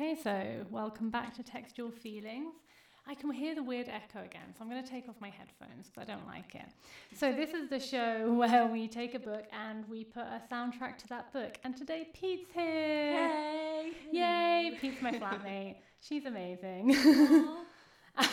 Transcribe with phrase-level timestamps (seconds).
[0.00, 2.54] Okay, so welcome back to Textual Feelings.
[3.08, 5.88] I can hear the weird echo again, so I'm going to take off my headphones
[5.88, 6.68] because I don't like it.
[7.16, 10.98] So, this is the show where we take a book and we put a soundtrack
[10.98, 11.58] to that book.
[11.64, 12.62] And today, Pete's here.
[12.62, 13.92] Hey!
[14.12, 14.78] Yay!
[14.80, 15.78] Pete's my flatmate.
[16.00, 16.94] She's amazing.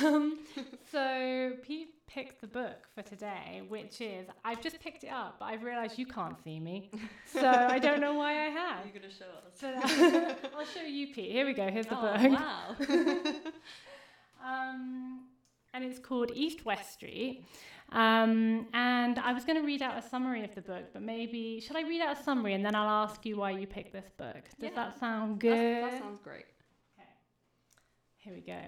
[0.03, 0.37] um,
[0.91, 5.45] so, Pete picked the book for today, which is I've just picked it up, but
[5.45, 6.91] I've realised you can't see me,
[7.25, 8.85] so I don't know why I have.
[8.85, 9.53] You're gonna show us.
[9.59, 11.31] So I'll show you, Pete.
[11.31, 11.67] Here we go.
[11.69, 12.39] Here's the oh, book.
[12.39, 13.41] wow.
[14.45, 15.21] Um,
[15.73, 17.43] and it's called East West Street.
[17.91, 21.59] Um, and I was going to read out a summary of the book, but maybe
[21.59, 24.09] should I read out a summary and then I'll ask you why you picked this
[24.17, 24.43] book?
[24.59, 24.75] Does Yeah.
[24.75, 25.51] that sound good?
[25.51, 26.45] That's- that sounds great.
[26.99, 27.09] Okay,
[28.17, 28.61] here we go.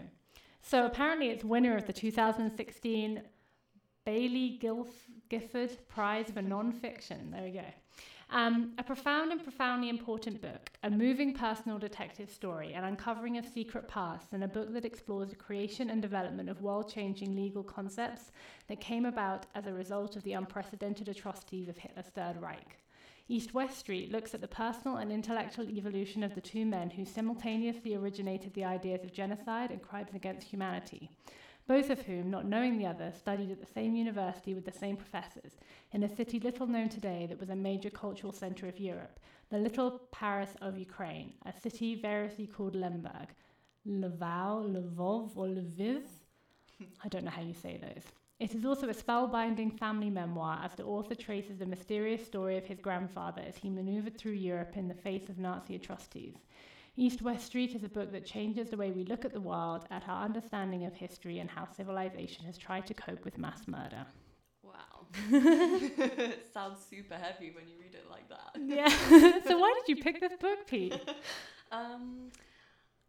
[0.62, 3.22] So apparently, it's winner of the 2016
[4.06, 7.32] Baillie Gilf- Gifford Prize for Nonfiction.
[7.32, 7.66] There we go.
[8.30, 13.46] Um, a profound and profoundly important book, a moving personal detective story, an uncovering of
[13.46, 17.64] secret pasts, and a book that explores the creation and development of world changing legal
[17.64, 18.32] concepts
[18.68, 22.78] that came about as a result of the unprecedented atrocities of Hitler's Third Reich.
[23.30, 27.04] East West Street looks at the personal and intellectual evolution of the two men who
[27.04, 31.10] simultaneously originated the ideas of genocide and crimes against humanity,
[31.68, 34.96] both of whom, not knowing the other, studied at the same university with the same
[34.96, 35.58] professors,
[35.92, 39.20] in a city little known today that was a major cultural centre of Europe,
[39.50, 43.28] the little Paris of Ukraine, a city variously called Lemberg,
[43.86, 46.04] Lvov, Lvov, or Lviv.
[47.04, 48.04] I don't know how you say those.
[48.40, 52.66] It is also a spellbinding family memoir as the author traces the mysterious story of
[52.66, 56.36] his grandfather as he maneuvered through Europe in the face of Nazi atrocities.
[56.96, 59.86] East West Street is a book that changes the way we look at the world,
[59.90, 64.06] at our understanding of history, and how civilization has tried to cope with mass murder.
[64.64, 65.08] Wow.
[65.32, 68.56] it sounds super heavy when you read it like that.
[68.60, 69.42] Yeah.
[69.48, 71.00] so why did you pick this book, Pete?
[71.72, 72.30] Um,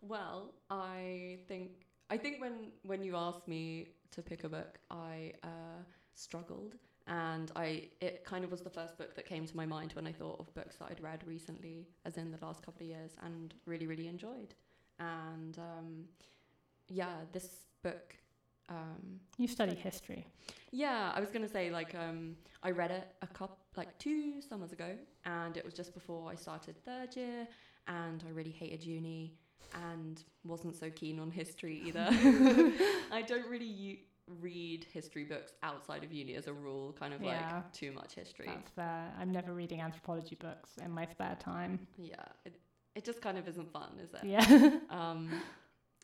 [0.00, 1.70] well, I think
[2.11, 5.82] I think when when you asked me to pick a book, I uh,
[6.14, 6.74] struggled,
[7.06, 10.06] and I it kind of was the first book that came to my mind when
[10.06, 13.12] I thought of books that I'd read recently, as in the last couple of years,
[13.22, 14.54] and really really enjoyed.
[14.98, 16.04] And um,
[16.88, 18.14] yeah, this book.
[18.70, 20.26] Um, You study history.
[20.72, 24.72] yeah, I was gonna say like um, I read it a couple like two summers
[24.72, 24.90] ago,
[25.24, 27.48] and it was just before I started third year,
[27.86, 29.32] and I really hated uni
[29.74, 32.06] and wasn't so keen on history either.
[33.12, 33.98] I don't really u-
[34.40, 37.50] read history books outside of uni as a rule, kind of Yeah.
[37.54, 38.46] like too much history.
[38.46, 39.12] That's fair.
[39.18, 41.86] I'm never reading anthropology books in my spare time.
[41.96, 42.56] yeah, it
[42.94, 44.24] it just kind of isn't fun, is it?
[44.24, 44.78] Yeah.
[44.90, 45.30] Um,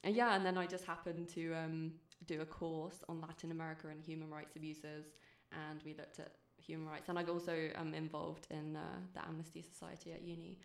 [0.04, 1.92] and yeah, and then I just happened to um,
[2.26, 5.06] do a course on Latin America and human rights abuses,
[5.50, 6.32] and we looked at
[6.62, 7.08] human rights.
[7.08, 8.80] And I also am involved in uh,
[9.14, 10.58] the Amnesty Society at uni,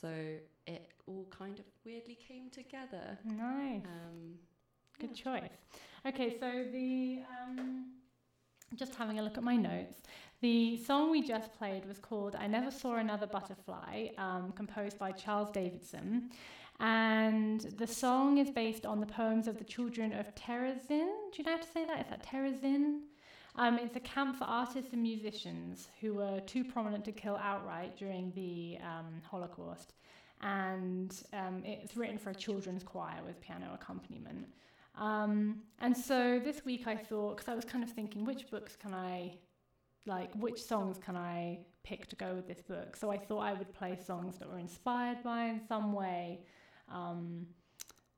[0.00, 0.08] so
[0.66, 3.18] it all kind of weirdly came together.
[3.24, 3.82] nice.
[3.84, 4.34] Um,
[4.98, 5.40] Good yeah.
[5.40, 5.58] choice.
[6.06, 7.86] Okay, so the um,
[8.76, 10.02] just having a look at my notes.
[10.40, 15.12] The song we just played was called "I Never Saw Another Butterfly," um, composed by
[15.12, 16.30] Charles Davidson,
[16.80, 21.08] and the song is based on the poems of the children of Terezin.
[21.32, 22.00] Do you know how to say that?
[22.00, 23.00] Is that Terezin?
[23.56, 27.96] Um, it's a camp for artists and musicians who were too prominent to kill outright
[27.96, 29.94] during the um, Holocaust.
[30.42, 34.48] And um, it's written for a children's choir with piano accompaniment.
[34.96, 38.76] Um, and so this week I thought, because I was kind of thinking, which books
[38.76, 39.38] can I,
[40.06, 42.96] like, which songs can I pick to go with this book?
[42.96, 46.40] So I thought I would play songs that were inspired by, in some way,
[46.92, 47.46] um,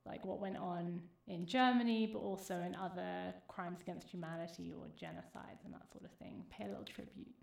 [0.05, 5.65] like what went on in Germany, but also in other crimes against humanity or genocides
[5.65, 6.43] and that sort of thing.
[6.51, 7.33] Pay a little tribute.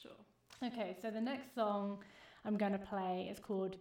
[0.00, 0.12] Sure.
[0.64, 1.98] Okay, so the next song
[2.44, 3.76] I'm going to play is called,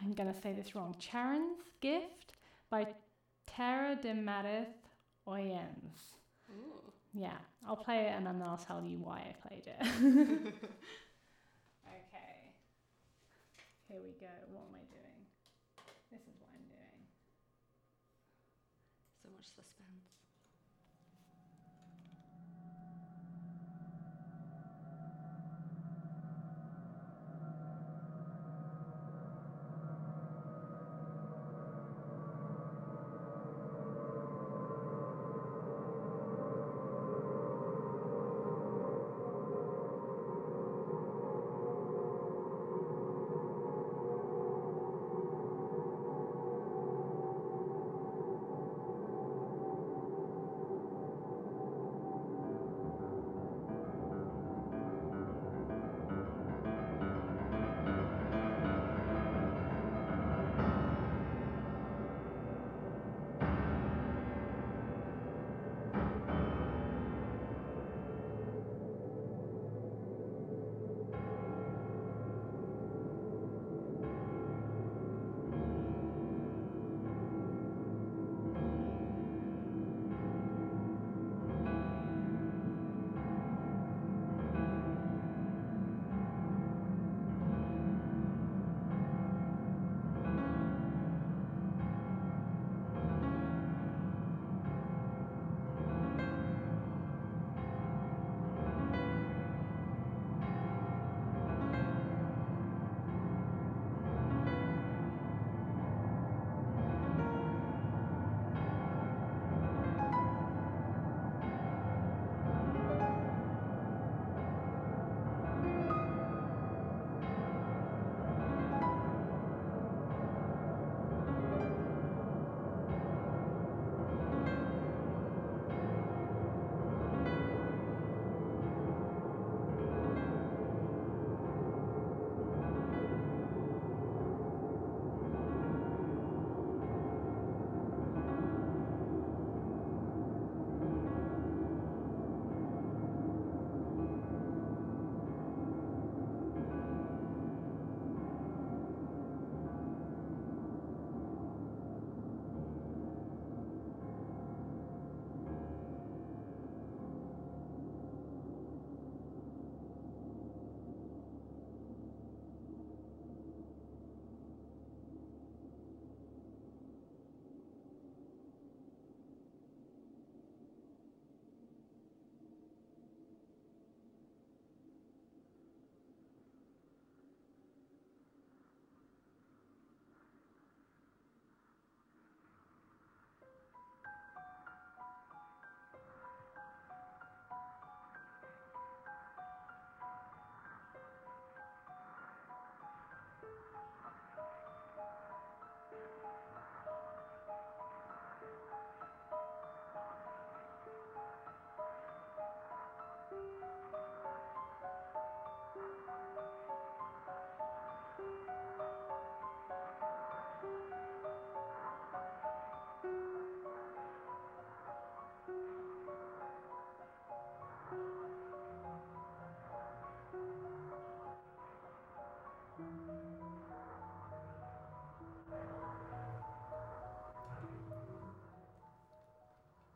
[0.00, 2.32] I'm going to say this wrong, Charon's Gift
[2.70, 2.86] by
[3.46, 4.72] Tera de Marez
[5.28, 6.14] Oyens.
[6.50, 6.80] Ooh.
[7.12, 7.36] Yeah,
[7.68, 9.76] I'll play it and then I'll tell you why I played it.
[9.82, 9.92] okay,
[13.86, 14.32] here we go.
[14.48, 15.26] What am I doing?
[16.10, 17.00] This is what I'm doing.
[19.22, 19.79] So much suspense.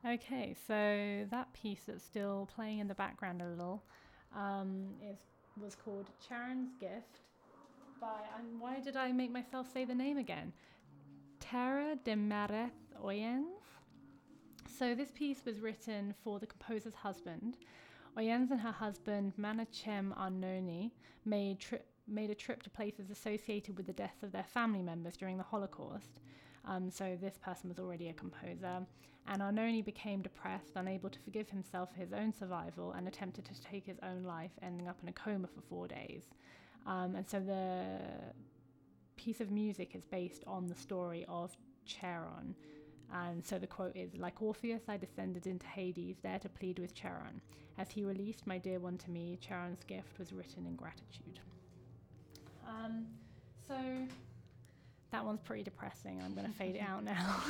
[0.06, 3.82] Okay, so that piece that's still playing in the background a little
[4.36, 5.18] um, is
[5.56, 7.20] was called Charon's Gift
[8.00, 8.20] by.
[8.38, 10.52] And why did I make myself say the name again?
[11.40, 12.70] Tera de Marez
[13.02, 13.62] Oyens.
[14.78, 17.56] So this piece was written for the composer's husband.
[18.18, 20.90] Oyens and her husband Menachem Arnoni
[21.24, 25.16] made tri- made a trip to places associated with the deaths of their family members
[25.16, 26.20] during the Holocaust.
[26.66, 28.86] Um, so this person was already a composer,
[29.26, 33.60] and Arnoni became depressed, unable to forgive himself for his own survival, and attempted to
[33.62, 36.24] take his own life, ending up in a coma for four days.
[36.86, 37.98] Um, and so the
[39.16, 41.56] piece of music is based on the story of
[41.86, 42.54] Charon.
[43.12, 46.94] And so the quote is Like Orpheus, I descended into Hades, there to plead with
[46.94, 47.40] Charon.
[47.78, 51.40] As he released my dear one to me, Charon's gift was written in gratitude.
[52.66, 53.06] Um,
[53.66, 53.76] so
[55.14, 56.20] that one's pretty depressing.
[56.24, 57.42] I'm going to fade it out now.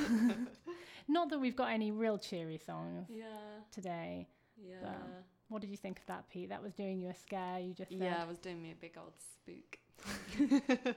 [1.09, 3.25] Not that we've got any real cheery songs Yeah.
[3.73, 4.28] today.
[4.56, 4.76] Yeah.
[5.49, 6.49] What did you think of that, Pete?
[6.50, 7.59] That was doing you a scare.
[7.61, 8.00] You just said.
[8.00, 9.78] yeah, I was doing me a big old spook.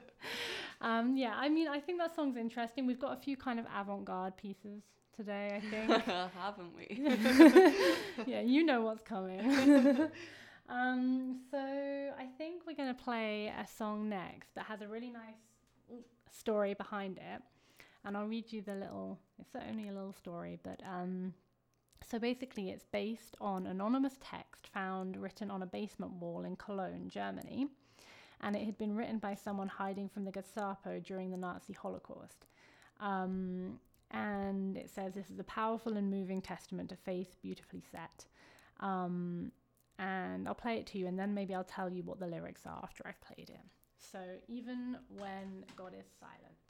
[0.80, 2.86] Um, yeah, I mean, I think that song's interesting.
[2.86, 4.84] We've got a few kind of avant-garde pieces
[5.16, 5.56] today.
[5.56, 6.04] I think.
[6.04, 6.86] Haven't we?
[8.26, 9.40] yeah, you know what's coming.
[10.68, 15.10] um, so I think we're going to play a song next that has a really
[15.10, 15.34] nice
[16.32, 17.42] story behind it,
[18.04, 19.18] and I'll read you the little.
[19.38, 21.34] It's only a little story, but um,
[22.06, 27.08] so basically, it's based on anonymous text found written on a basement wall in Cologne,
[27.08, 27.68] Germany,
[28.40, 32.46] and it had been written by someone hiding from the Gestapo during the Nazi Holocaust.
[33.00, 33.78] Um,
[34.10, 38.26] and it says this is a powerful and moving testament to faith beautifully set.
[38.80, 39.52] Um,
[39.98, 42.62] and I'll play it to you, and then maybe I'll tell you what the lyrics
[42.64, 43.60] are after I've played it.
[43.98, 46.67] So, even when God is silent.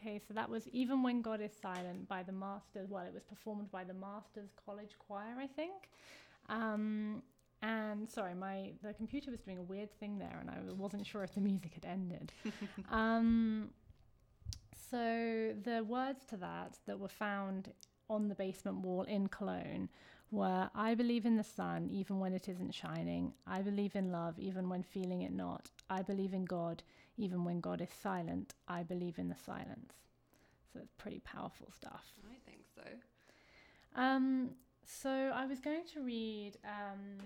[0.00, 2.88] Okay, so that was Even When God Is Silent by the Masters.
[2.88, 5.90] Well, it was performed by the Masters College Choir, I think.
[6.48, 7.22] Um,
[7.62, 11.24] and sorry, my the computer was doing a weird thing there, and I wasn't sure
[11.24, 12.32] if the music had ended.
[12.90, 13.70] um,
[14.90, 17.72] so the words to that that were found
[18.08, 19.88] on the basement wall in Cologne
[20.30, 23.32] were I believe in the sun even when it isn't shining.
[23.46, 25.70] I believe in love even when feeling it not.
[25.88, 26.82] I believe in God
[27.16, 28.54] even when God is silent.
[28.68, 29.94] I believe in the silence.
[30.72, 32.12] So it's pretty powerful stuff.
[32.30, 32.82] I think so.
[34.00, 34.50] Um,
[34.84, 37.18] so I was going to read um,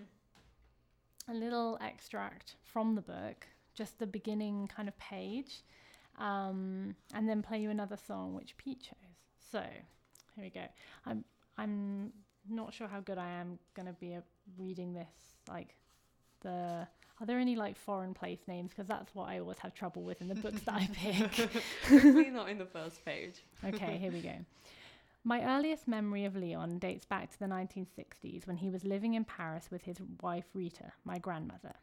[1.29, 5.63] a little extract from the book, just the beginning kind of page,
[6.19, 9.19] um, and then play you another song which Pete chose.
[9.51, 9.61] So
[10.35, 10.67] here we go.
[11.05, 11.25] I'm
[11.59, 12.13] I'm
[12.49, 14.17] not sure how good I am going to be
[14.59, 15.13] reading this.
[15.49, 15.77] Like
[16.43, 16.87] the
[17.21, 18.71] are there any like foreign place names?
[18.71, 21.51] Because that's what I always have trouble with in the books that I pick.
[21.89, 23.45] Definitely not in the first page.
[23.65, 24.35] okay, here we go.
[25.25, 29.25] My earliest memory of Leon dates back to the 1960s when he was living in
[29.25, 31.75] Paris with his wife Rita, my grandmother.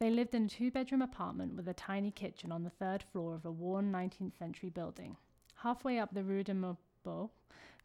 [0.00, 3.36] They lived in a two bedroom apartment with a tiny kitchen on the third floor
[3.36, 5.16] of a worn 19th century building.
[5.54, 7.30] Halfway up the Rue de Maubeuge,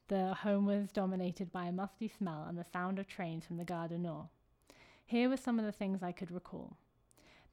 [0.08, 3.66] the home was dominated by a musty smell and the sound of trains from the
[3.66, 4.28] Gare du Nord.
[5.06, 6.78] Here were some of the things I could recall.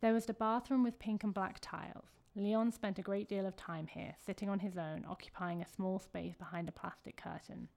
[0.01, 2.09] There was the bathroom with pink and black tiles.
[2.37, 5.99] Leon spent a great deal of time here, sitting on his own, occupying a small
[5.99, 7.69] space behind a plastic curtain.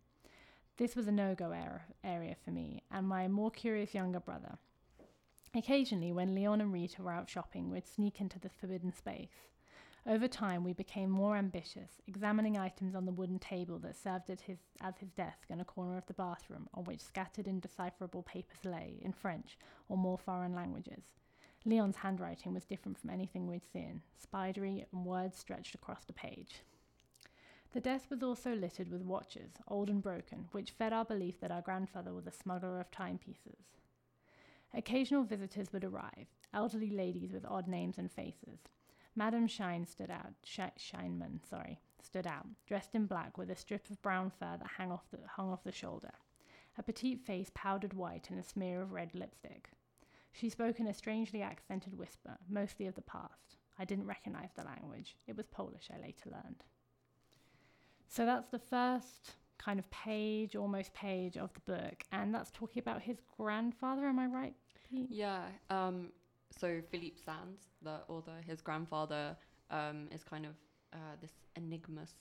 [0.77, 1.55] This was a no go
[2.03, 4.57] area for me and my more curious younger brother.
[5.55, 9.49] Occasionally, when Leon and Rita were out shopping, we'd sneak into the forbidden space.
[10.07, 14.39] Over time, we became more ambitious, examining items on the wooden table that served as
[14.39, 18.63] his, as his desk in a corner of the bathroom, on which scattered indecipherable papers
[18.63, 19.57] lay, in French
[19.89, 21.03] or more foreign languages.
[21.65, 26.61] Leon's handwriting was different from anything we'd seen, spidery and words stretched across the page.
[27.73, 31.51] The desk was also littered with watches, old and broken, which fed our belief that
[31.51, 33.65] our grandfather was a smuggler of timepieces.
[34.73, 38.59] Occasional visitors would arrive, elderly ladies with odd names and faces.
[39.17, 43.89] Madame Shine stood out, Sh- Scheinman, sorry, stood out, dressed in black with a strip
[43.89, 46.11] of brown fur that hung off the, hung off the shoulder,
[46.77, 49.69] a petite face powdered white and a smear of red lipstick.
[50.31, 53.57] She spoke in a strangely accented whisper, mostly of the past.
[53.79, 55.17] I didn't recognize the language.
[55.25, 56.63] It was Polish, I later learned.
[58.07, 62.81] So that's the first kind of page, almost page of the book, and that's talking
[62.81, 64.05] about his grandfather.
[64.05, 64.53] Am I right?
[64.87, 65.09] Pete?
[65.09, 65.41] Yeah.
[65.71, 66.11] Um,
[66.51, 69.35] so Philippe Sands, the author, his grandfather
[69.71, 70.53] um, is kind of
[70.93, 72.13] uh, this enigmas.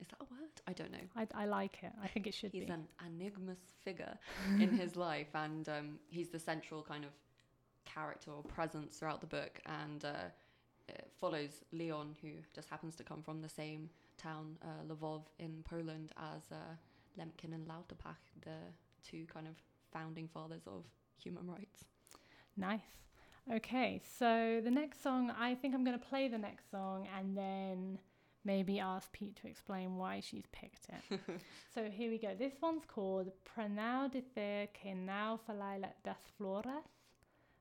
[0.00, 0.50] Is that a word?
[0.66, 0.98] I don't know.
[1.16, 1.92] I, I like it.
[2.02, 2.70] I think it should He's be.
[2.72, 4.18] an enigmas figure
[4.60, 7.10] in his life, and um, he's the central kind of
[7.84, 10.28] character or presence throughout the book, and uh,
[10.88, 15.62] it follows Leon, who just happens to come from the same town, uh, Lvov in
[15.64, 16.56] Poland, as uh,
[17.18, 18.58] Lemkin and Lauterpacht, the
[19.08, 19.54] two kind of
[19.92, 20.84] founding fathers of
[21.22, 21.84] human rights.
[22.56, 23.03] Nice.
[23.52, 27.36] Okay, so the next song, I think I'm going to play the next song and
[27.36, 27.98] then
[28.44, 31.20] maybe ask Pete to explain why she's picked it.
[31.74, 32.34] so here we go.
[32.38, 36.84] This one's called Prenau de Ther que now falai das flores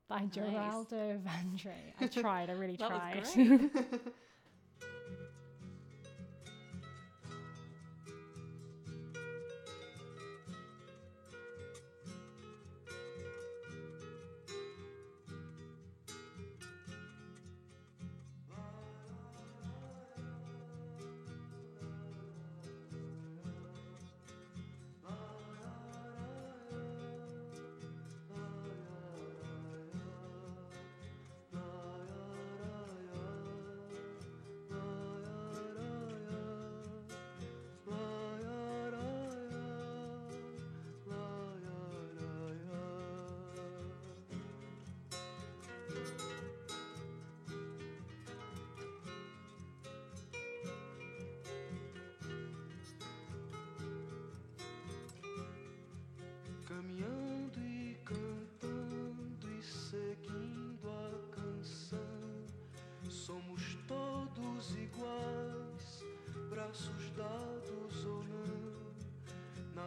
[0.08, 0.36] by Nice.
[0.36, 1.94] Geraldo Vandre.
[2.00, 3.24] I tried, I really tried.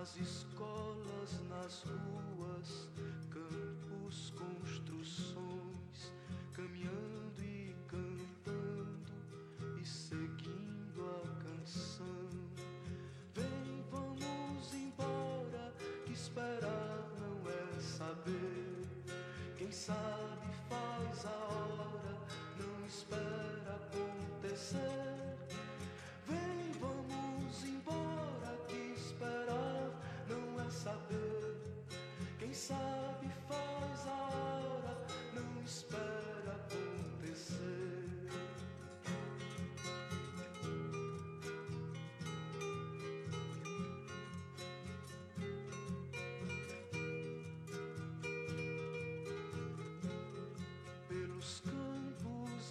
[0.07, 2.06] nas escolas, nas ruas,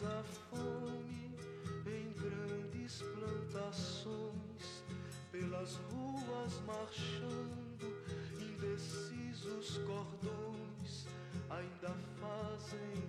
[0.06, 1.36] anos a fome
[1.88, 4.84] em grandes plantações,
[5.32, 8.04] pelas ruas marchando,
[8.40, 11.08] indecisos cordões,
[11.50, 13.05] ainda fazem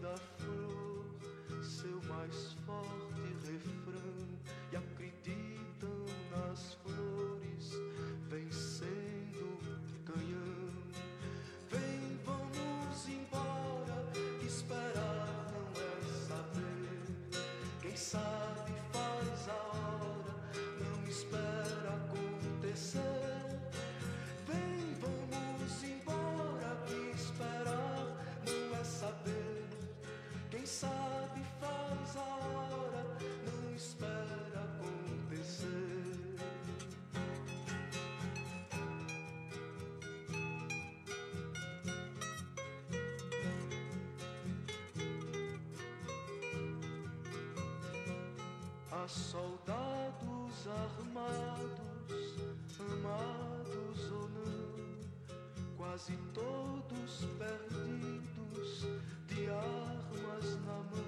[49.08, 52.34] Soldados armados,
[52.80, 58.84] amados ou não, quase todos perdidos,
[59.28, 61.05] de armas na mão.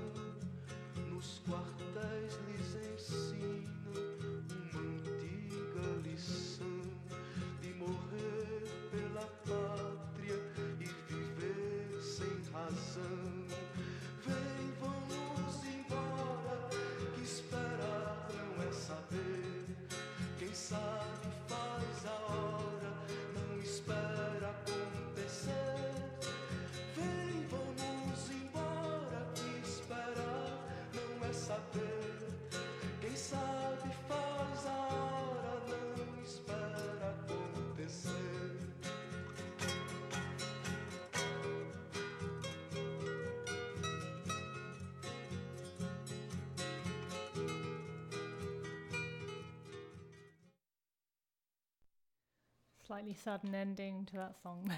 [52.89, 54.73] Slightly sudden ending to that song.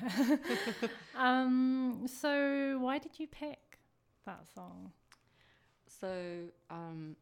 [1.16, 3.79] um, so, why did you pick
[4.27, 4.90] that song?
[5.87, 6.11] So,
[6.70, 7.14] um,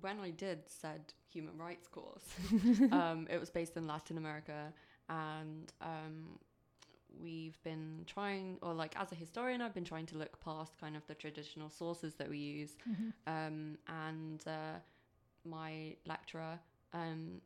[0.00, 2.24] when I did said human rights course,
[2.90, 4.72] um, it was based in Latin America,
[5.10, 6.38] and um,
[7.22, 10.96] we've been trying, or like as a historian, I've been trying to look past kind
[10.96, 12.78] of the traditional sources that we use,
[13.26, 14.78] um, and uh,
[15.44, 16.58] my lecturer
[16.94, 17.42] um,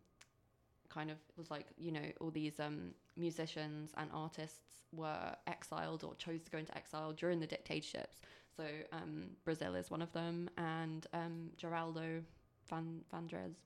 [0.97, 6.15] kind of was like, you know, all these um, musicians and artists were exiled or
[6.17, 8.21] chose to go into exile during the dictatorships.
[8.57, 12.23] So um, Brazil is one of them, and um, Geraldo
[12.71, 13.57] Van Vandres,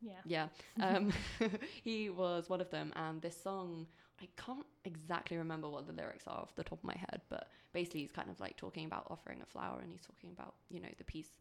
[0.00, 0.22] Yeah.
[0.24, 0.48] yeah,
[0.80, 1.12] um,
[1.82, 2.92] he was one of them.
[2.96, 3.86] And this song,
[4.20, 7.48] I can't exactly remember what the lyrics are off the top of my head, but
[7.72, 10.80] basically he's kind of like talking about offering a flower, and he's talking about you
[10.80, 11.32] know the peace,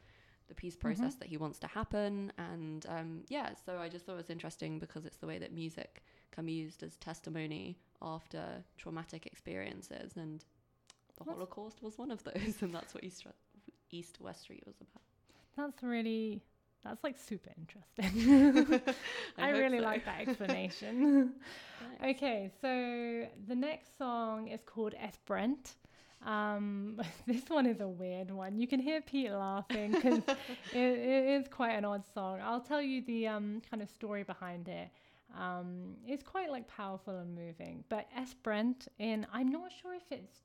[0.52, 2.32] the peace process that he wants to happen.
[2.38, 5.54] And um, yeah, so I just thought it was interesting because it's the way that
[5.54, 8.44] music can be used as testimony after
[8.78, 10.42] traumatic experiences, and
[11.18, 13.26] the That's- Holocaust was one of those, and that's what East
[13.92, 15.04] East West Street was about.
[15.56, 16.42] That's really,
[16.84, 18.84] that's like super interesting.
[19.38, 19.84] I, hope really so.
[19.84, 21.34] like that explanation.
[22.00, 22.18] Thanks.
[22.18, 25.18] okay, so the next song is called S.
[26.26, 28.58] Um, this one is a weird one.
[28.58, 30.18] You can hear Pete laughing because
[30.74, 32.40] it, it is quite an odd song.
[32.44, 34.90] I'll tell you the um, kind of story behind it.
[35.38, 37.84] Um, it's quite like powerful and moving.
[37.90, 40.42] But S'brent in, I'm not sure if it's,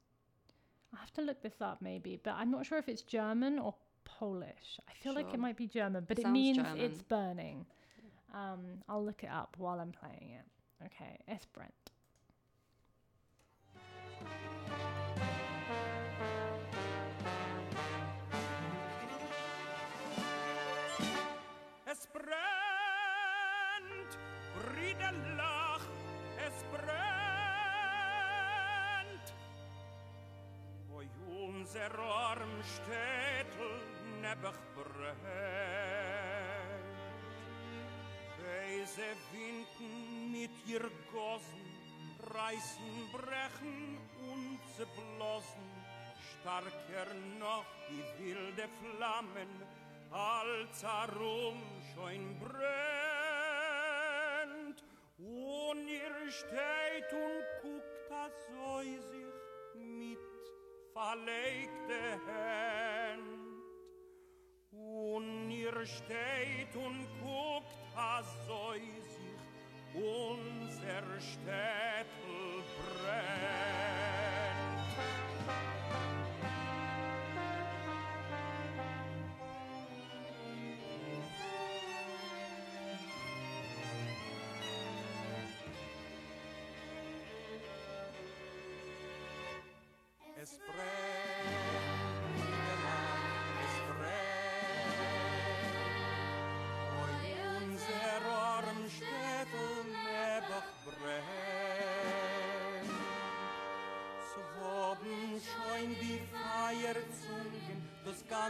[0.95, 3.75] I have to look this up maybe, but I'm not sure if it's German or
[4.05, 4.79] Polish.
[4.89, 6.79] I feel like it might be German, but it Sounds means German.
[6.79, 7.67] it's burning.
[8.33, 10.87] Um, I'll look it up while I'm playing it.
[10.87, 11.96] Okay, S'brent.
[31.67, 33.73] Unser arm Städtel
[34.23, 35.17] nebach brennt.
[38.39, 41.67] Weise Winden mit ihr Gossen
[42.33, 45.69] reißen, brechen und zerblossen.
[46.41, 47.09] Starker
[47.41, 49.53] noch die wilde Flammen,
[50.13, 51.59] als herum
[51.95, 52.69] schon brennt.
[55.19, 59.27] Und ihr steht und guckt, das soll sich
[59.75, 60.36] mit
[60.97, 63.37] verlegte Hand.
[64.73, 69.37] Und ihr steht und guckt, as soll sich
[69.95, 73.76] unser Städtel brennt.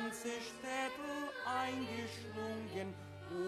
[0.07, 2.95] Ganze Städtel eingeschlungen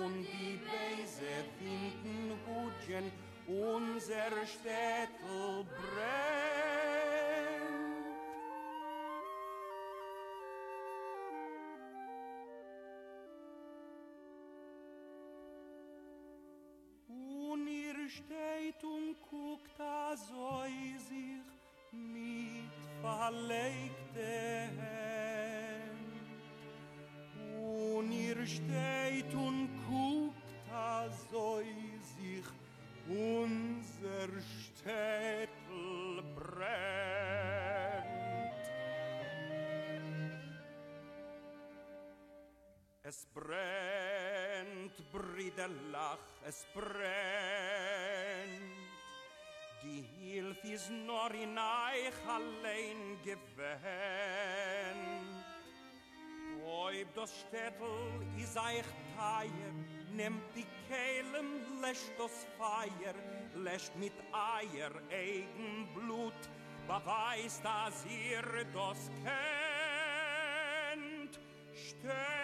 [0.02, 3.12] und die Beise finden Hutchen,
[3.46, 6.48] unser Städtel brennt.
[17.06, 20.64] Und ihr steht und guckt da so
[21.08, 21.44] sich
[21.92, 24.97] mit verlegte Hand.
[28.48, 30.36] Steht und guckt
[30.70, 31.60] da so
[32.16, 32.44] sich
[33.08, 37.38] unser Städtel brennt.
[43.02, 46.98] Es brennt, Briderlach, es brennt.
[49.82, 54.17] Die Hilf ist nur in euch allein gewähnt.
[57.14, 57.88] Das Städtel
[58.36, 58.84] is euch
[59.16, 59.72] teier,
[60.12, 63.14] nehmt die Kehlen, löscht das Feier,
[63.54, 66.34] löscht mit Eier eigen Blut,
[66.86, 68.42] beweist, dass ihr
[68.72, 69.10] das
[70.92, 71.40] kennt.
[71.74, 72.37] Steht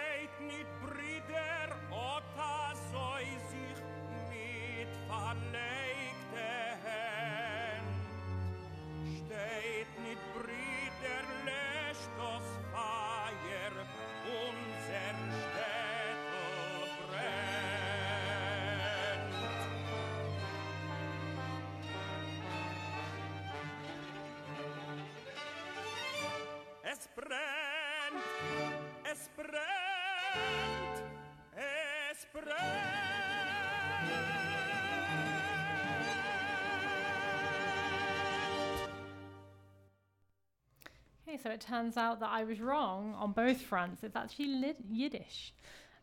[41.27, 44.03] Okay, so it turns out that I was wrong on both fronts.
[44.05, 45.55] It's actually lit- Yiddish,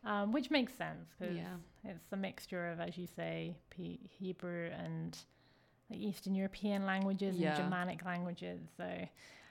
[0.04, 1.56] um, which makes sense because Yeah.
[1.84, 5.16] it's a mixture of, as you say, P- Hebrew and
[5.90, 7.50] like Eastern European languages Yeah.
[7.54, 8.60] and Germanic languages.
[8.76, 9.08] So,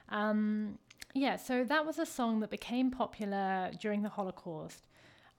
[0.10, 0.78] um,
[1.14, 4.88] yeah, so that was a song that became popular during the Holocaust.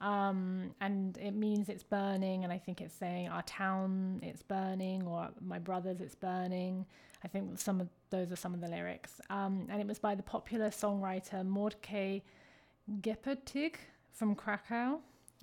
[0.03, 5.07] Um, and it means it's burning, and I think it's saying our town it's burning,
[5.07, 6.85] or my brothers it's burning.
[7.25, 9.21] I think some of those are some of the lyrics.
[9.31, 12.19] Um, and it was by the popular songwriter Mordecai
[13.01, 13.77] Gebirtig
[14.13, 14.99] from Krakow,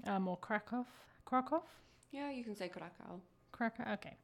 [0.05, 0.85] um, or Krakow,
[1.25, 1.63] Krakow,
[2.11, 3.21] Yeah, you can say Krakow.
[3.51, 3.93] Krakow.
[3.93, 4.17] Okay.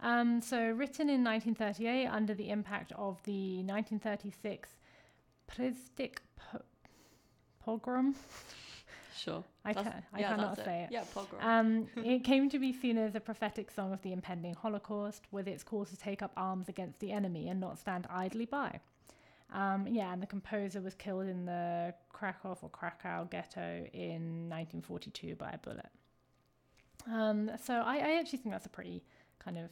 [0.00, 4.68] Um, so written in 1938 under the impact of the 1936
[5.50, 6.62] Przytyk po-
[7.58, 8.14] pogrom.
[9.16, 9.44] Sure.
[9.64, 10.92] I That's- can I yeah, cannot say it.
[10.92, 11.42] Yeah, pogrom.
[11.42, 15.46] Um, it came to be seen as a prophetic song of the impending Holocaust, with
[15.46, 18.80] its call to take up arms against the enemy and not stand idly by.
[19.52, 25.34] Um, yeah, and the composer was killed in the Krakow or Krakow ghetto in 1942
[25.34, 25.90] by a bullet.
[27.10, 29.02] Um, so I, I actually think that's a pretty
[29.38, 29.70] kind of.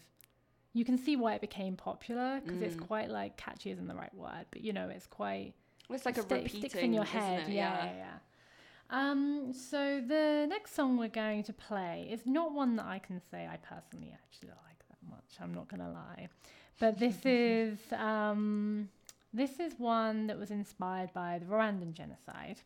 [0.75, 2.87] You can see why it became popular because it's Mm.
[2.87, 5.55] quite like catchy isn't the right word, but you know it's quite
[5.91, 7.49] it's like a sta- repeating, sticks in your head.
[7.49, 8.05] Yeah, yeah, yeah.
[8.91, 13.21] Um, so the next song we're going to play is not one that I can
[13.31, 15.37] say I personally actually like that much.
[15.41, 16.29] I'm not gonna lie,
[16.79, 18.89] but this is um,
[19.33, 22.61] this is one that was inspired by the Rwandan genocide.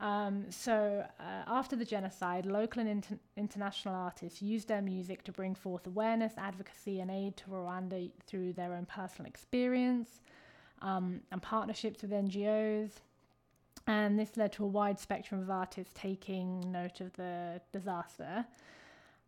[0.00, 5.32] Um, so uh, after the genocide, local and inter- international artists used their music to
[5.32, 10.20] bring forth awareness, advocacy, and aid to Rwanda through their own personal experience
[10.82, 12.90] um, and partnerships with NGOs.
[13.86, 18.46] And this led to a wide spectrum of artists taking note of the disaster.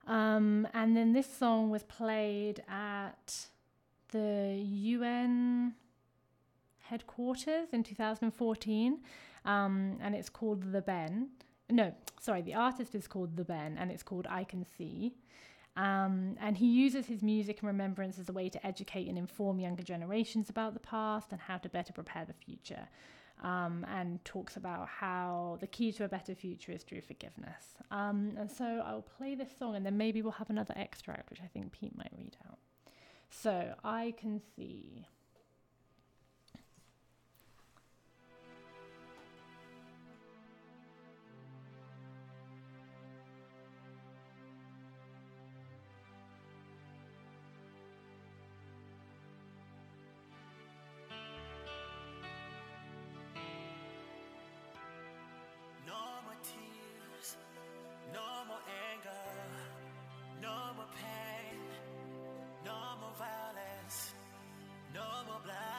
[0.07, 3.49] Um, and then this song was played at
[4.13, 5.75] the UN
[6.81, 9.01] headquarters in 2014.
[9.45, 11.29] Um, and it's called The Ben.
[11.69, 15.15] No, sorry, the artist is called The Ben, and it's called I Can See.
[15.77, 19.61] Um, and he uses his music and remembrance as a way to educate and inform
[19.61, 22.89] younger generations about the past and how to better prepare the future.
[23.43, 27.75] Um, and talks about how the key to a better future is through forgiveness.
[27.91, 31.41] Um, and so I'll play this song and then maybe we'll have another extract, which
[31.43, 32.59] I think Pete might read out.
[33.29, 35.07] So I can see.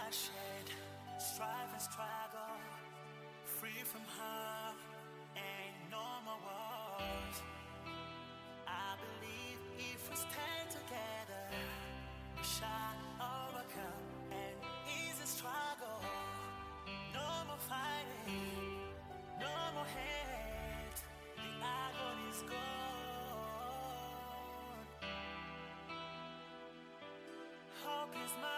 [0.07, 0.67] bloodshed,
[1.17, 2.55] strife and struggle,
[3.43, 4.75] free from harm
[5.35, 7.41] and no more wars.
[8.65, 11.43] I believe if we stand together,
[12.37, 14.55] we shall overcome and
[14.87, 15.99] ease struggle.
[17.13, 18.79] No more fighting,
[19.41, 20.99] no more hate.
[21.35, 22.57] The agony is gone.
[27.83, 28.56] Hope is mine.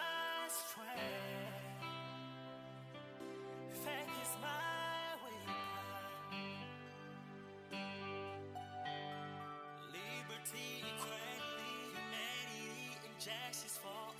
[10.40, 14.19] humanity, equality, humanity, injustice for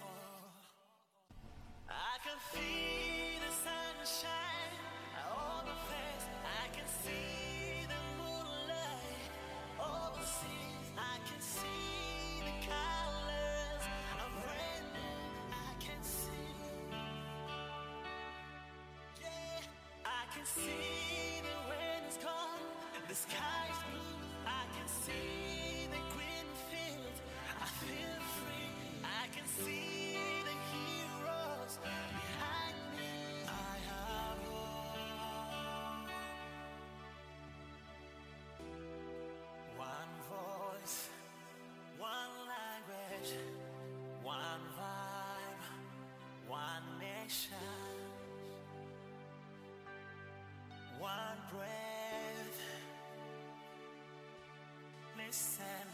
[55.30, 55.86] Listen,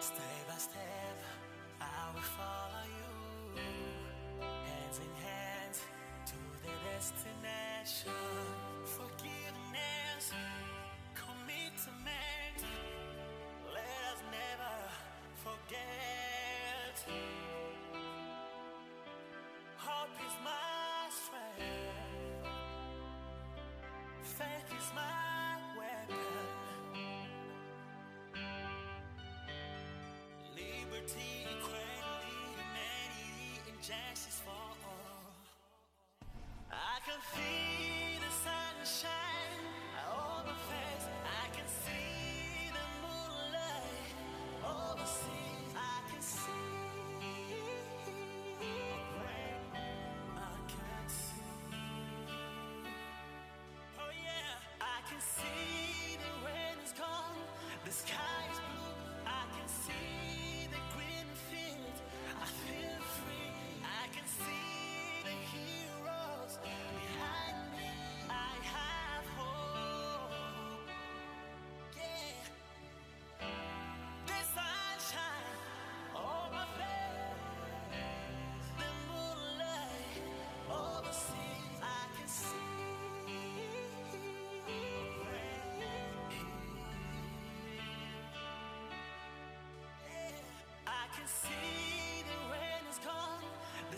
[0.00, 0.18] step
[0.48, 1.18] by step,
[1.80, 3.62] I will follow you,
[4.42, 5.78] hands in hand
[6.26, 8.29] to the destination.
[31.10, 34.69] Liberty, equality, humanity, and justice for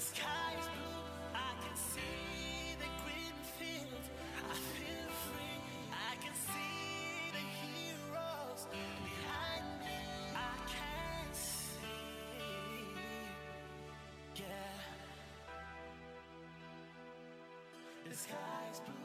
[0.02, 1.02] sky is blue.
[1.34, 4.08] I can see the green fields.
[4.50, 5.58] I feel free.
[5.92, 10.02] I can see the heroes behind me.
[10.34, 11.86] I can see.
[14.36, 14.80] Yeah.
[18.08, 19.01] The sky is blue.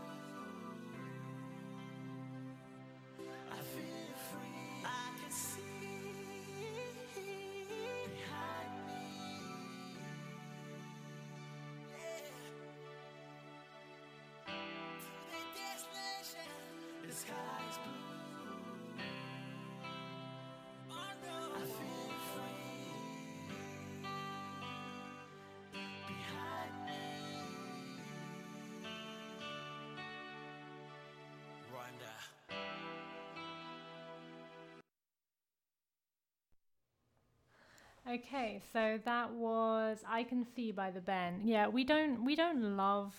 [38.09, 41.41] Okay, so that was "I Can See" by the Ben.
[41.43, 43.13] Yeah, we don't we don't love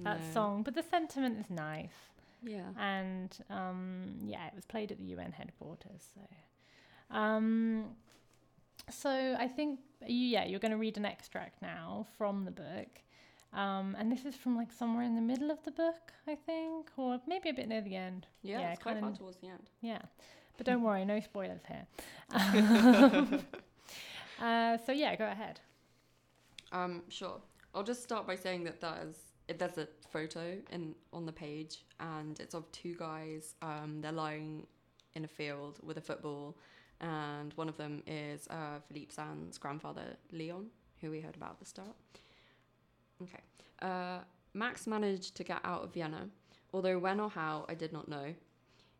[0.00, 0.32] that No.
[0.32, 2.10] song, but the sentiment is nice,
[2.42, 2.68] Yeah.
[2.78, 6.02] and um, yeah, it was played at the UN headquarters.
[6.14, 7.96] So, um,
[8.90, 13.00] so I think you, yeah, you're going to read an extract now from the book,
[13.54, 16.90] um, and this is from like somewhere in the middle of the book, I think,
[16.98, 18.26] or maybe a bit near the end.
[18.42, 19.70] Yeah, Yeah, it's quite far towards the end.
[19.80, 20.02] Yeah,
[20.58, 21.86] but don't worry, no spoilers here.
[24.40, 25.60] uh, so yeah, go ahead.
[26.72, 27.40] Um, sure.
[27.74, 29.16] I'll just start by saying that that is
[29.58, 33.54] there's a photo in on the page, and it's of two guys.
[33.62, 34.66] Um, they're lying
[35.14, 36.56] in a field with a football,
[37.00, 40.66] and one of them is uh, Philippe Sand's grandfather, Leon,
[41.00, 41.96] who we heard about at the start.
[43.22, 43.40] Okay.
[43.82, 44.20] Uh,
[44.54, 46.28] Max managed to get out of Vienna,
[46.72, 48.34] although when or how I did not know.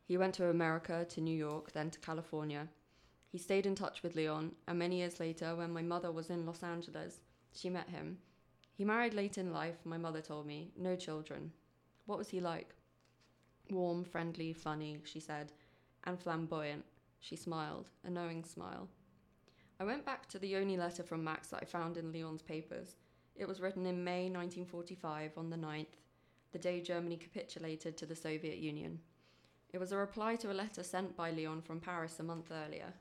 [0.05, 2.69] He went to America, to New York, then to California.
[3.37, 6.47] He stayed in touch with Leon, and many years later, when my mother was in
[6.47, 7.21] Los Angeles,
[7.53, 8.17] she met him.
[8.73, 11.53] He married late in life, my mother told me, no children.
[12.07, 12.75] What was he like?
[13.69, 15.53] Warm, friendly, funny, she said,
[16.05, 16.87] and flamboyant.
[17.21, 18.89] She smiled, a knowing smile.
[19.79, 22.97] I went back to the only letter from Max that I found in Leon's papers.
[23.35, 25.99] It was written in May 1945 on the 9th,
[26.53, 28.99] the day Germany capitulated to the Soviet Union.
[29.75, 32.95] It was a reply to a letter sent by Leon from Paris a month earlier.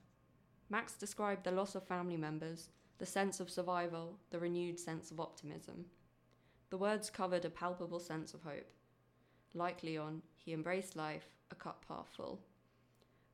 [0.70, 5.20] Max described the loss of family members, the sense of survival, the renewed sense of
[5.20, 5.86] optimism.
[6.70, 8.72] The words covered a palpable sense of hope.
[9.54, 12.42] Like Leon, he embraced life, a cup half full.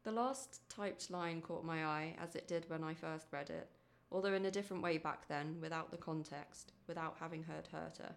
[0.04, 3.70] The last typed line caught my eye, as it did when I first read it,
[4.12, 8.16] although in a different way back then, without the context, without having heard Herter.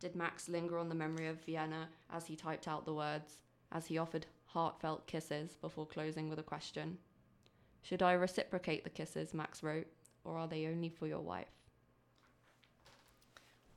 [0.00, 3.38] Did Max linger on the memory of Vienna as he typed out the words,
[3.72, 6.98] as he offered heartfelt kisses before closing with a question?
[7.82, 9.86] Should I reciprocate the kisses, Max wrote,
[10.24, 11.48] or are they only for your wife?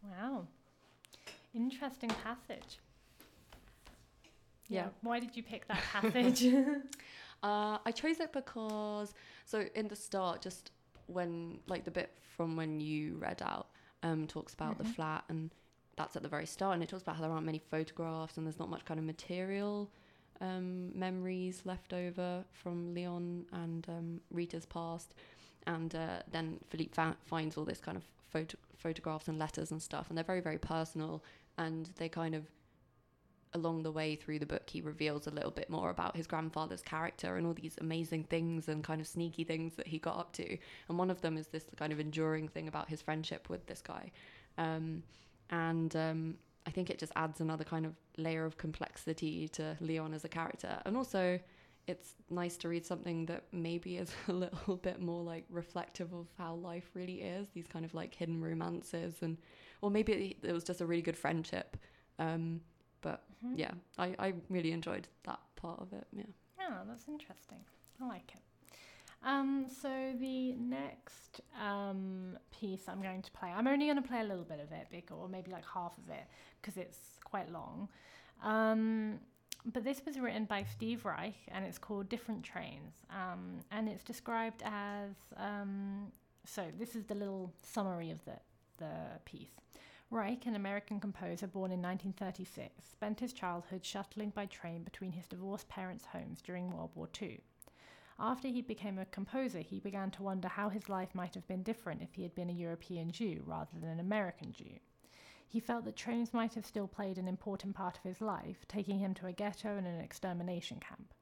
[0.04, 0.48] Wow.
[1.54, 2.80] Interesting passage.
[4.70, 4.88] Yeah.
[5.02, 6.46] Why did you pick that passage?
[7.44, 10.70] Uh, I chose it because so in the start, just
[11.08, 13.70] when like the bit from when you read out
[14.04, 14.94] um, talks about the Mhm.
[14.94, 15.50] flat, and
[15.96, 18.46] that's at the very start, and it talks about how there aren't many photographs and
[18.46, 19.90] there's not much kind of material
[20.42, 25.14] um, memories left over from Leon and um, Rita's past,
[25.68, 29.82] and uh, then Philippe fa- finds all this kind of photo- photographs and letters and
[29.82, 31.24] stuff, and they're very very personal,
[31.58, 32.46] and they kind of
[33.54, 36.82] along the way through the book, he reveals a little bit more about his grandfather's
[36.82, 40.32] character and all these amazing things and kind of sneaky things that he got up
[40.34, 40.58] to.
[40.88, 43.82] And one of them is this kind of enduring thing about his friendship with this
[43.82, 44.12] guy.
[44.58, 45.04] Um,
[45.50, 50.14] and um, I think it just adds another kind of layer of complexity to Leon
[50.14, 50.80] as a character.
[50.86, 51.40] And also,
[51.88, 56.28] it's nice to read something that maybe is a little bit more like reflective of
[56.38, 57.50] how life really is.
[57.54, 59.38] These kind of like hidden romances, and
[59.82, 61.78] or maybe it was just a really good friendship.
[62.20, 62.62] Um,
[63.02, 63.58] but Mhm.
[63.58, 66.06] yeah, I, I really enjoyed that part of it.
[66.14, 66.24] Yeah.
[66.60, 67.60] Oh, that's interesting.
[68.00, 68.42] I like it.
[69.24, 71.21] Um, so the next
[72.62, 75.12] piece I'm going to play, I'm only going to play a little bit of it,
[75.12, 76.26] or maybe like half of it,
[76.62, 77.90] because it's quite long.
[78.44, 79.20] Um,
[79.66, 84.04] but this was written by Steve Reich, and it's called Different Trains, um, and it's
[84.04, 86.12] described as um,
[86.46, 86.66] so.
[86.80, 88.38] This is the little summary of the
[88.78, 88.94] the
[89.26, 89.52] piece.
[90.10, 95.26] Reich, an American composer born in 1936, spent his childhood shuttling by train between his
[95.26, 97.40] divorced parents' homes during World War II.
[98.24, 101.64] After he became a composer, he began to wonder how his life might have been
[101.64, 104.78] different if he had been a European Jew rather than an American Jew.
[105.48, 109.00] He felt that trains might have still played an important part of his life, taking
[109.00, 111.16] him to a ghetto and an extermination camp.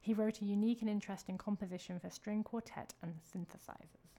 [0.00, 4.18] He wrote a unique and interesting composition for string quartet and synthesizers.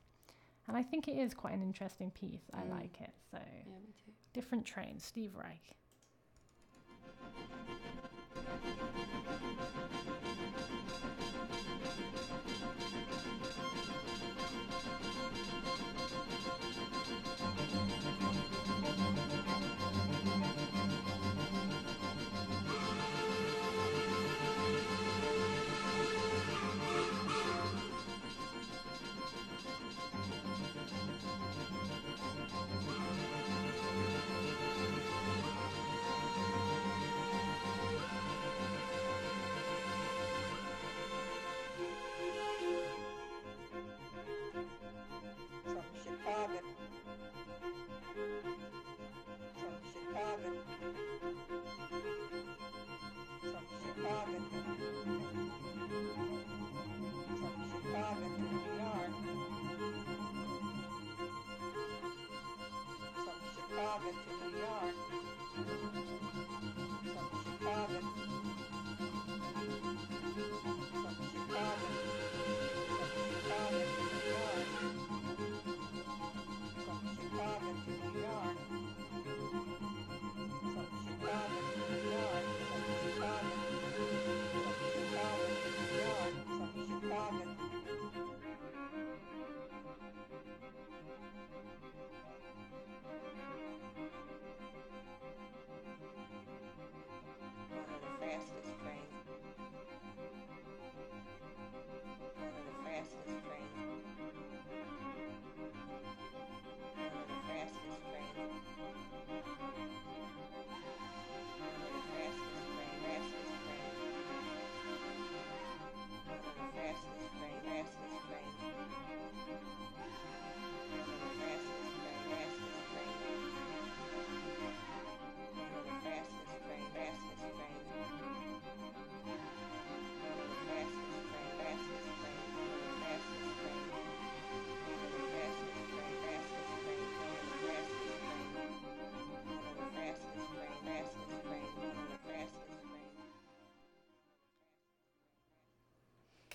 [0.70, 2.50] And I think it is quite an interesting piece.
[2.54, 2.70] I Mm.
[2.70, 3.14] like it.
[3.30, 4.14] So, Yeah, me too.
[4.32, 5.76] different trains, Steve Reich.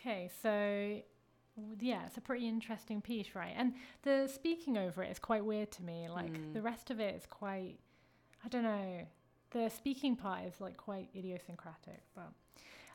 [0.06, 1.00] Okay, so
[1.80, 3.54] yeah, it's a pretty interesting piece, right?
[3.56, 6.08] And the speaking over it is quite weird to me.
[6.08, 6.52] Like Mm.
[6.52, 7.80] the rest of it is quite,
[8.44, 9.06] I don't know.
[9.50, 12.32] The speaking part is like quite idiosyncratic, but.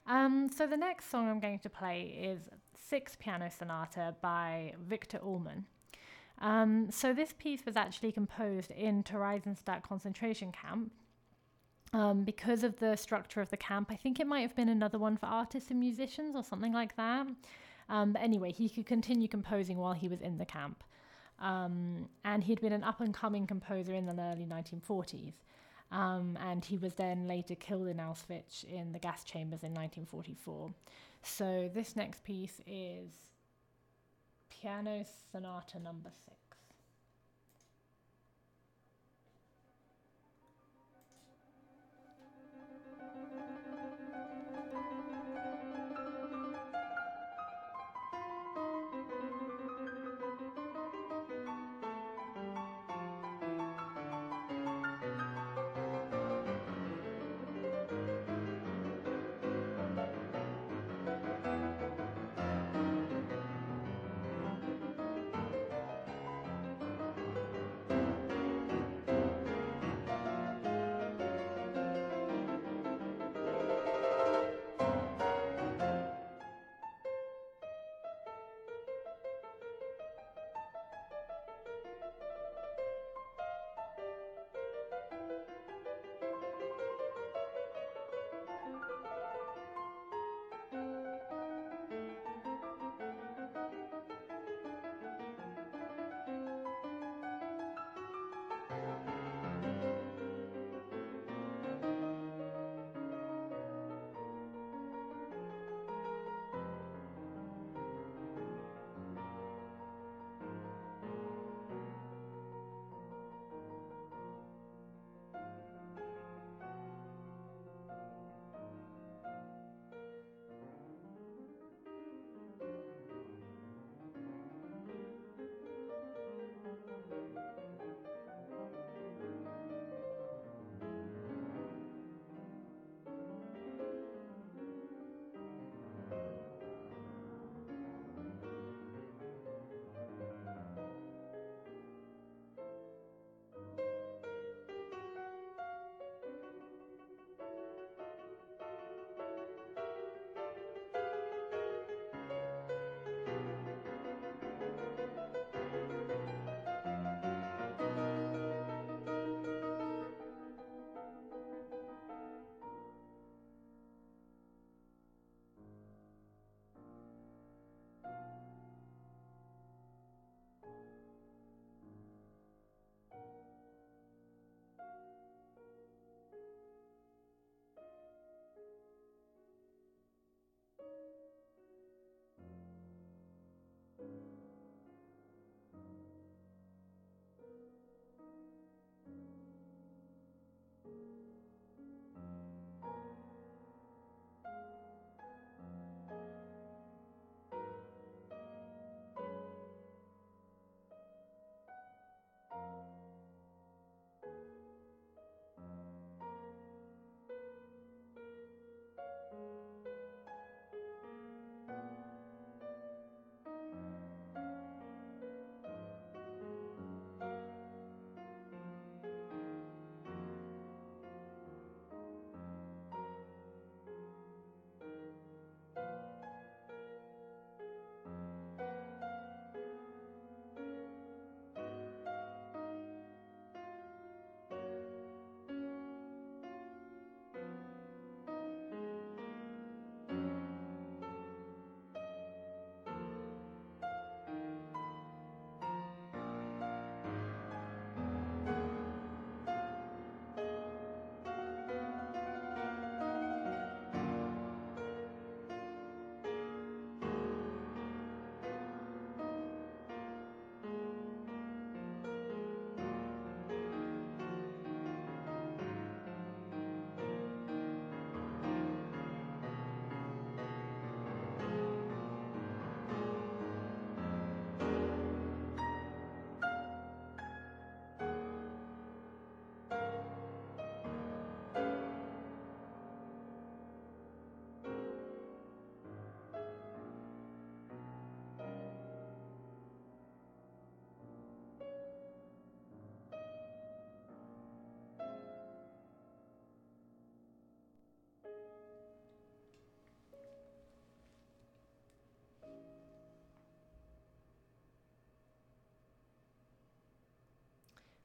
[0.07, 5.19] Um, so the next song I'm going to play is Six Piano Sonata by Viktor
[5.19, 5.65] Ullmann.
[6.39, 10.91] Um, so this piece was actually composed in Theresienstadt concentration camp.
[11.93, 14.97] Um, because of the structure of the camp, I think it might have been another
[14.97, 17.27] one for artists and musicians or something like that.
[17.89, 20.83] Um, but anyway, he could continue composing while he was in the camp.
[21.39, 25.33] Um, and he'd been an up and coming composer in the early 1940s.
[25.91, 30.73] Um, and he was then later killed in Auschwitz in the gas chambers in 1944.
[31.23, 33.09] So this next piece is
[34.49, 36.40] Piano Sonata number six.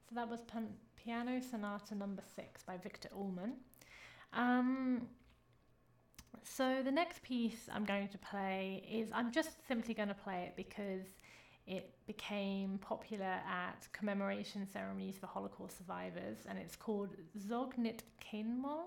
[0.08, 3.54] So that was Pan- Piano Sonata Number Six by Viktor Ullmann.
[4.32, 5.08] Um,
[6.44, 10.44] so the next piece I'm going to play is I'm just simply going to play
[10.44, 11.06] it because
[11.66, 18.84] it became popular at commemoration ceremonies for Holocaust survivors, and it's called Zognit Keinmol,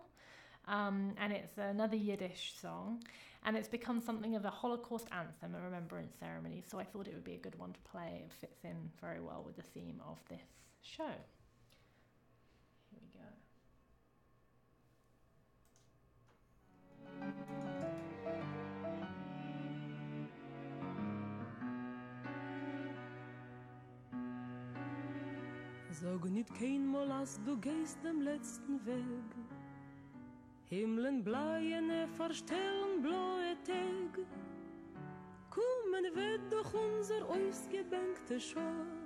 [0.67, 3.03] um, and it's another Yiddish song,
[3.43, 6.63] and it's become something of a Holocaust anthem, a remembrance ceremony.
[6.65, 8.21] So I thought it would be a good one to play.
[8.23, 10.47] It fits in very well with the theme of this
[10.81, 11.03] show.
[12.89, 13.25] Here we go.
[25.91, 29.35] Sag nicht kein Mal, als du gehst dem letzten Weg.
[30.69, 34.19] Himmeln bleiene er verstellen blaue Tag.
[35.49, 38.98] Kommen wird doch unser ausgebänkte Schau.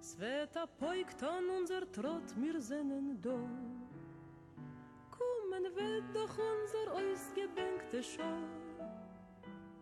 [0.00, 3.38] Es wird apoigt an unser Trott, wir sinnen da.
[5.10, 8.38] Kommen wird doch unser ausgebänkte Schau.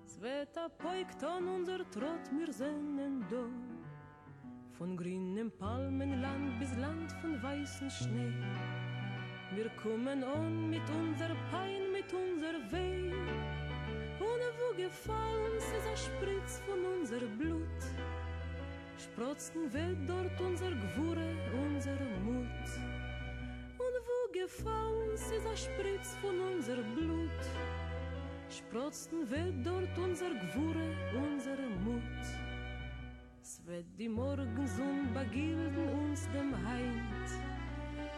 [0.05, 3.45] Es wird apoigt an unser Trott, wir sinnen da.
[4.77, 8.33] Von grünem Palmenland bis Land von weißen Schnee.
[9.55, 13.13] Wir kommen an mit unser Pein, mit unser Weh.
[14.21, 17.63] Ohne wo gefallen, es ist ein Spritz von unser Blut.
[18.99, 22.67] Sprotzen wird dort unser Gwure, unser Mut.
[23.79, 27.43] Und wo gefallen, ist ein Spritz von unser Blut.
[28.51, 32.03] Sprotzen wird dort unser Gwure, unser Mut.
[33.41, 37.31] Es wird die Morgensonn begilden uns dem Heint.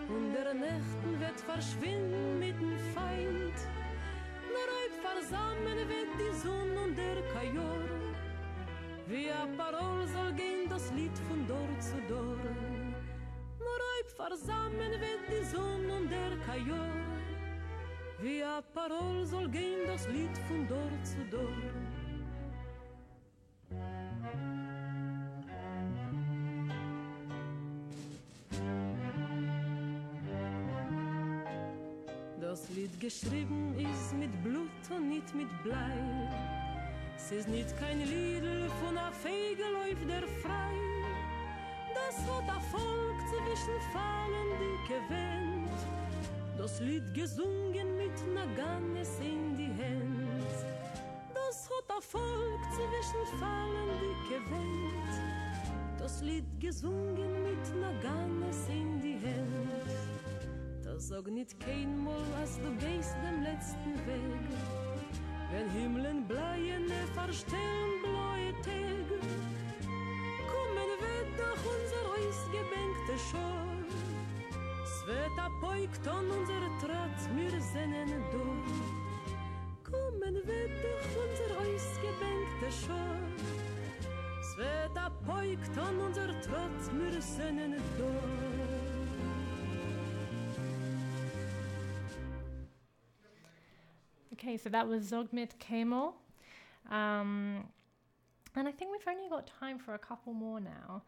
[0.09, 3.59] Und der Nächten wird verschwinden mit dem Feind.
[4.49, 8.10] Nur heute versammeln wird die Sonne und der Kajor.
[9.11, 12.37] Wie a Parol soll gehen das Lied von Dor zu Dor.
[13.59, 16.95] Nur heute versammeln wird die Sonne und der Kajor.
[18.21, 21.49] Wie a Parol soll gehen das Lied von Dor zu Dor.
[32.41, 36.70] Das Lied geschrieben ist mit Blut und nicht mit Blei.
[37.23, 40.75] Es ist nicht kein Liedl von a Fege läuft der frei.
[41.95, 45.71] Das hat a Volk zwischen Fallen dicke Wind.
[46.57, 50.65] Das Lied gesungen mit Naganes in die Hand.
[51.35, 55.99] Das hat a Volk zwischen Fallen dicke Wind.
[55.99, 60.83] Das Lied gesungen mit Naganes in die Hand.
[60.83, 64.90] Das sag nicht kein Mal, als du gehst dem letzten Weg.
[65.53, 69.09] Wenn Himmeln bleiene verstellen blaue Tag,
[70.47, 73.67] kommen wird doch unser ausgebänkte Schor.
[74.85, 78.79] Es wird apoigt an unser Trotz, wir sinnen durch.
[79.83, 83.19] Kommen wird doch unser ausgebänkte Schor.
[84.41, 88.70] Es wird apoigt an unser Trotz, wir sinnen durch.
[94.51, 96.15] Okay, so that was Zogmit Kemel.
[96.91, 97.69] Um,
[98.57, 101.03] and I think we've only got time for a couple more now.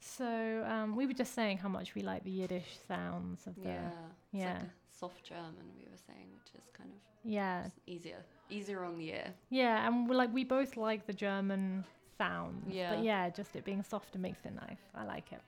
[0.00, 3.68] So um, we were just saying how much we like the Yiddish sounds of the.
[3.68, 3.90] Yeah.
[4.32, 4.52] Yeah.
[4.54, 4.62] like
[4.98, 6.98] soft German we were saying, which is kind of
[7.30, 7.66] Yeah.
[7.86, 8.24] easier.
[8.50, 9.32] Easier on the ear.
[9.48, 11.84] Yeah, and we're like we both like the German
[12.16, 12.74] sounds.
[12.74, 12.96] Yeah.
[12.96, 14.80] But yeah, just it being softer makes it nice.
[14.92, 15.40] I like it.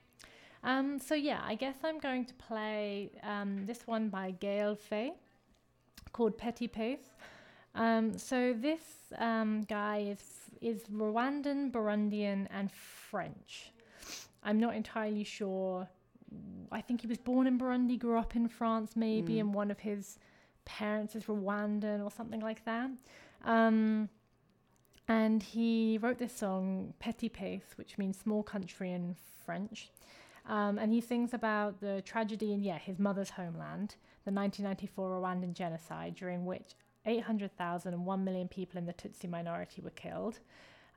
[0.63, 5.11] Um, so yeah, I guess I'm going to play um, this one by Gaël Faye
[6.13, 7.09] called Petty Pace.
[7.75, 8.81] Um, so this
[9.17, 10.21] um, guy is
[10.61, 13.71] is Rwandan, Burundian, and French.
[14.43, 15.87] I'm not entirely sure.
[16.71, 19.39] I think he was born in Burundi, grew up in France, maybe, Mm.
[19.39, 20.19] and one of his
[20.65, 22.91] parents is Rwandan or something like that.
[23.43, 24.07] Um,
[25.07, 29.15] and he wrote this song, Petit Pays, which means small country in
[29.45, 29.89] French.
[30.47, 33.95] Um, and he sings about the tragedy in, yeah, his mother's homeland,
[34.25, 39.81] the 1994 Rwandan genocide, during which 800,000 and 1 million people in the Tutsi minority
[39.81, 40.39] were killed.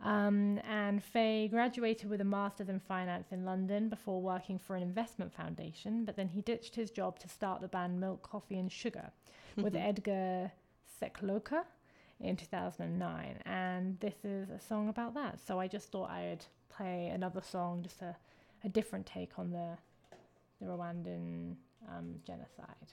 [0.03, 4.83] Um, and Faye graduated with a master's in finance in London before working for an
[4.83, 8.71] investment foundation, but then he ditched his job to start the band Milk, Coffee and
[8.71, 9.11] Sugar
[9.57, 10.53] with Edgar
[11.01, 11.65] Sekloka
[12.21, 13.39] in 2009.
[13.47, 15.39] And this is a song about that.
[15.47, 18.17] So I just thought I would play another song, just a,
[18.65, 19.79] a different take on the,
[20.61, 21.55] the Rwandan
[21.89, 22.93] um, genocide.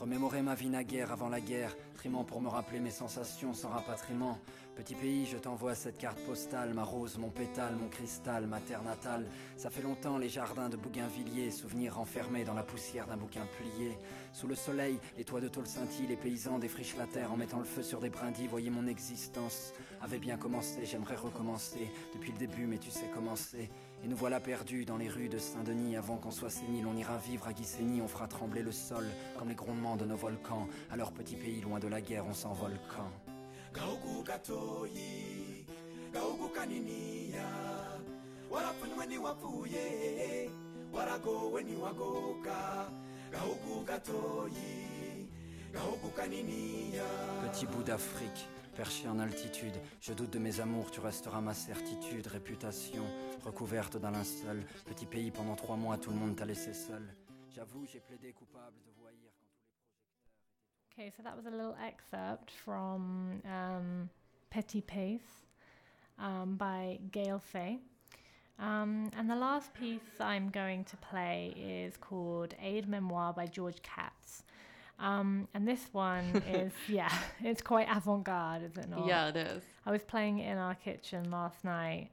[0.00, 4.38] Remémorer ma vie naguère avant la guerre, trimant pour me rappeler mes sensations sans rapatriement.
[4.74, 8.82] Petit pays, je t'envoie cette carte postale, ma rose, mon pétale, mon cristal, ma terre
[8.82, 9.24] natale.
[9.56, 13.96] Ça fait longtemps les jardins de Bougainvilliers, souvenirs enfermés dans la poussière d'un bouquin plié.
[14.32, 17.60] Sous le soleil, les toits de tôle scintillent, les paysans défrichent la terre en mettant
[17.60, 18.48] le feu sur des brindilles.
[18.48, 19.72] Voyez mon existence
[20.02, 23.70] avait bien commencé, j'aimerais recommencer depuis le début, mais tu sais comment c'est.
[24.04, 25.96] Et nous voilà perdus dans les rues de Saint-Denis.
[25.96, 29.06] Avant qu'on soit sénile, on ira vivre à Guissény, on fera trembler le sol
[29.38, 30.68] comme les grondements de nos volcans.
[30.90, 33.10] À leur petit pays, loin de la guerre, on s'envole quand
[47.50, 52.26] Petit bout d'Afrique, perché en altitude, je doute de mes amours, tu resteras ma certitude,
[52.26, 53.04] réputation
[53.44, 54.64] recouverte d'un linceul.
[54.84, 57.14] Petit pays, pendant trois mois, tout le monde t'a laissé seul.
[57.54, 60.54] J'avoue, j'ai plaidé coupable de voyir quand tous les projecteurs.
[60.92, 64.08] Okay, so that was a little excerpt from um,
[64.50, 65.46] Petty Pace
[66.18, 67.78] um, by Gail Fay.
[68.58, 73.82] Um, and the last piece I'm going to play is called Aid Memoir by George
[73.82, 74.44] Katz.
[74.98, 79.06] Um, and this one is, yeah, it's quite avant garde, is it not?
[79.06, 79.62] Yeah, it is.
[79.84, 82.10] I was playing it in our kitchen last night,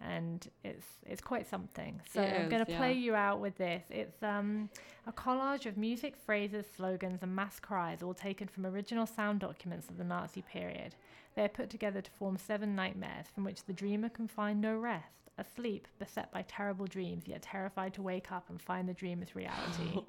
[0.00, 2.00] and it's it's quite something.
[2.12, 3.84] So It I'm going to play you out with this.
[3.90, 4.68] It's um,
[5.06, 9.88] a collage of music, phrases, slogans, and mass cries, all taken from original sound documents
[9.88, 10.94] of the Nazi period.
[11.36, 15.30] They're put together to form seven nightmares from which the dreamer can find no rest,
[15.36, 19.34] asleep, beset by terrible dreams, yet terrified to wake up and find the dream is
[19.34, 20.00] reality.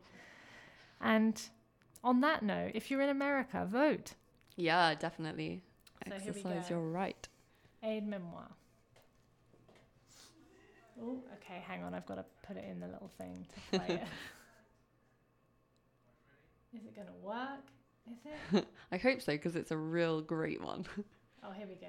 [1.02, 1.42] and
[2.06, 4.14] on that note, if you're in America, vote.
[4.56, 5.64] Yeah, definitely.
[6.08, 7.28] So Exercise your right.
[7.84, 8.52] Aide-Mémoire.
[11.02, 11.94] Oh, okay, hang on.
[11.94, 14.04] I've got to put it in the little thing to play it.
[16.78, 17.66] Is it going to work?
[18.10, 18.18] Is
[18.54, 18.68] it?
[18.92, 20.86] I hope so because it's a real great one.
[21.44, 21.88] Oh, here we go.